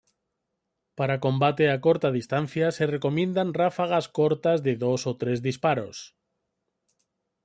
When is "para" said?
0.97-1.17